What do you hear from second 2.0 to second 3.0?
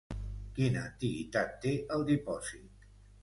dipòsit?